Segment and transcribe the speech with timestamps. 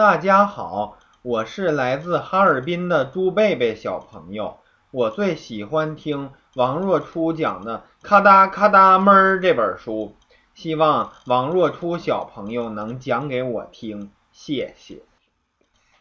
[0.00, 4.58] 大家好，我是来自哈尔滨的朱贝贝小朋友。
[4.90, 10.16] 我最喜欢听王若初讲的《咔哒咔哒闷儿》这本书，
[10.54, 15.02] 希望王若初小朋友能讲给我听，谢谢。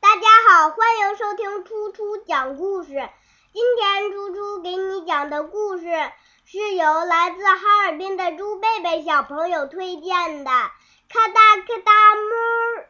[0.00, 2.88] 大家好，欢迎收听初初讲故事。
[3.52, 5.84] 今天初初给你讲的故事
[6.44, 10.50] 是由来自哈尔滨的朱贝贝小朋友推荐的。
[11.06, 12.83] 咔哒咔哒木，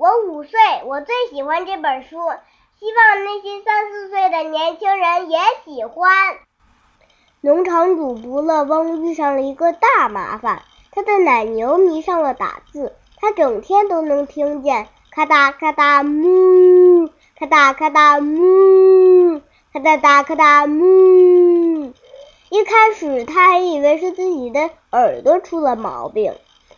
[0.00, 2.16] 我五岁，我最喜欢这本书，
[2.78, 6.10] 希望那些三四岁的年轻人也喜欢。
[7.42, 21.92] 农场主不乐翁遇上了一个大麻烦，他的奶牛迷上了打字，他整天都能听见咔哒咔哒木，咔哒咔哒木，咔哒哒咔哒木。
[22.48, 26.32] 一开始他还以为是自己的耳朵出了毛病。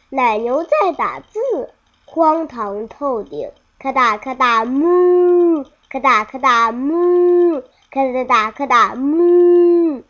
[0.08, 1.70] 奶牛在打字，
[2.14, 3.48] 荒唐透顶！
[3.78, 10.02] 咔哒咔哒木，咔哒咔哒木，咔哒哒咔哒木。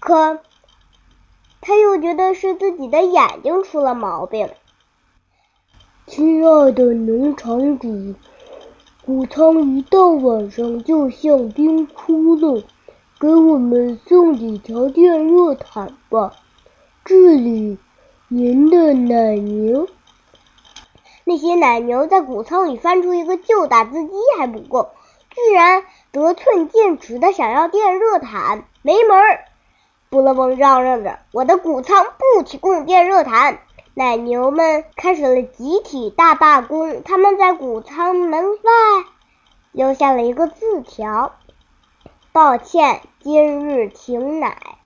[0.00, 0.38] 可
[1.60, 4.48] 他又觉得是自己的眼睛出了毛病。
[6.06, 8.14] 亲爱的农场主，
[9.04, 12.64] 谷仓一到晚上就像冰窟窿，
[13.20, 16.32] 给我们送几条电热毯吧。
[17.04, 17.76] 这里。
[18.30, 19.88] 您的奶牛，
[21.28, 24.92] 那些奶牛在谷仓里翻出一个旧打字机还不够，
[25.28, 29.44] 居然得寸进尺的想要电热毯，没门儿！
[30.08, 33.58] 布勒翁嚷嚷着：“我的谷仓不提供电热毯！”
[33.92, 38.72] 奶牛们开始了集体大罢工，他们在谷仓门外
[39.70, 41.34] 留下了一个字条
[42.32, 44.78] ：“抱歉，今日停奶，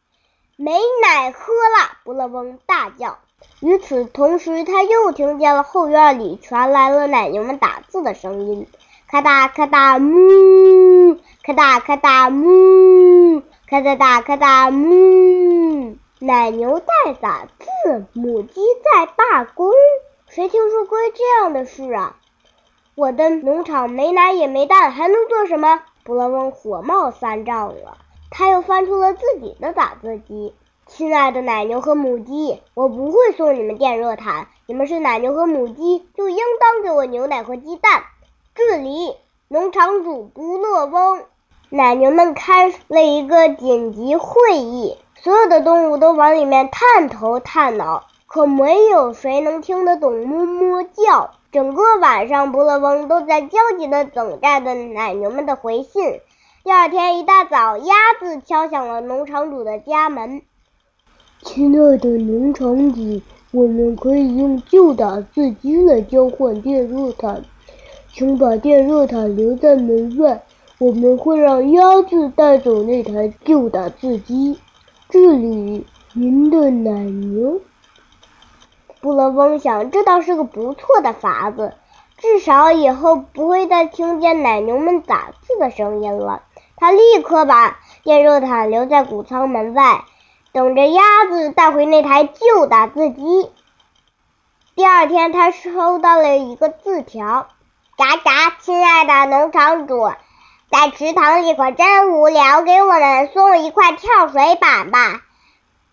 [0.57, 3.19] 没奶喝了！”布勒翁大叫。
[3.61, 8.67] 与此同时，他又听见了后院里传来了奶牛们打字的声音：
[9.09, 15.97] 咔哒咔哒木，咔哒咔哒木，咔哒哒咔哒木。
[16.19, 19.71] 奶牛在打字，母鸡在罢工。
[20.29, 22.17] 谁听说过这样的事啊？
[22.95, 25.83] 我的农场没奶也没蛋，还能做什么？
[26.05, 27.97] 布勒翁火冒三丈了，
[28.31, 30.55] 他又翻出了自己的打字机。
[30.87, 34.49] 亲爱的奶牛和母鸡，我不会送你们电热毯。
[34.67, 38.03] 你们是奶牛和母鸡，就应当给我牛奶和鸡蛋。
[38.55, 39.17] 这里，
[39.49, 41.23] 农场主不乐翁。
[41.71, 51.31] 奶牛们开了一个紧急会议，所有的动物都往里面探头探脑，可没有谁能听得懂哞哞叫。
[51.51, 56.21] 整个晚上，不乐翁都在焦急地等待着奶牛们的回信。
[56.65, 60.43] 第二天一大早，鸭子敲响了农场主的家门。
[61.45, 63.21] 亲爱的农场主，
[63.51, 67.43] 我们可以用旧打字机来交换电热毯，
[68.13, 70.41] 请把电热毯留在门外，
[70.79, 74.57] 我们会让鸭子带走那台旧打字机。
[75.09, 77.61] 这里，您的奶牛。
[79.01, 81.75] 布罗翁想，这倒是个不错的法子，
[82.19, 86.45] 至少以后不会再听见奶牛们打字的声音了。
[86.77, 90.05] 他立刻把电热毯留在谷仓门外。
[90.53, 93.51] 等着鸭子带回那台旧打字机。
[94.75, 97.49] 第二天，他收到了一个字条
[97.97, 100.13] ：“嘎嘎，亲爱的农场主，
[100.71, 105.23] 在池塘里可真无聊，给我们送一块跳水板吧。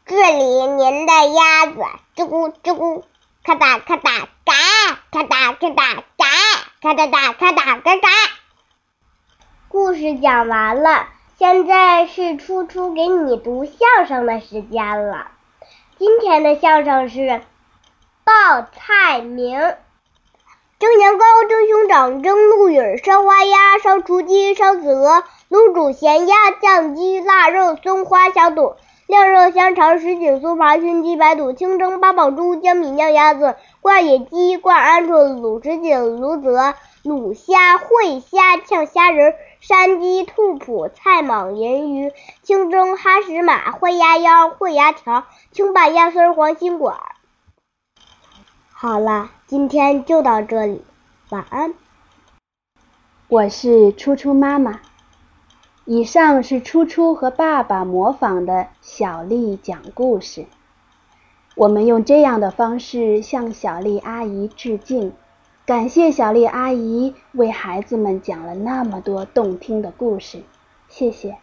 [0.05, 1.79] 这里您的鸭子，
[2.17, 3.03] 吱咕吱咕，
[3.45, 4.11] 咔哒咔哒
[4.43, 4.53] 嘎，
[5.09, 6.25] 咔哒咔哒嘎，
[6.81, 8.09] 咔哒哒咔哒嘎嘎。”
[9.69, 11.07] 故事讲完了。
[11.39, 15.31] 现在是初初给你读相声的时间了。
[15.97, 17.19] 今天的相声是
[18.25, 19.57] 《报菜名》：
[20.79, 28.75] 蒸羊羔、蒸熊掌、蒸鹿尾、烧花鸭、烧雏鸡、烧子鹅、卤煮咸鸭、酱鸡、腊肉、松花小肚、
[29.09, 39.33] 晾肉香肠、什锦酥扒、熏鸡白肚、清蒸八宝猪、江米酿鸭子、灌野鸡、灌鹌鹑、卤什锦、卤子、卤虾、烩虾、炝虾仁。
[39.61, 42.13] 山鸡、兔脯、菜蟒、银鱼、
[42.43, 46.95] 清蒸哈什马、烩鸭腰、烩鸭条、清拌鸭丝、黄心管。
[48.71, 50.85] 好了，今天就到这里，
[51.29, 51.73] 晚安。
[53.27, 54.79] 我是初初妈妈。
[55.91, 60.45] 以上是初初和爸爸模仿的小丽讲故事。
[61.55, 65.13] 我们用这样的方式向小丽阿姨致敬。
[65.65, 70.43] 感谢小丽阿姨为孩子们讲了那么多动听的故事，
[70.89, 71.39] 谢谢。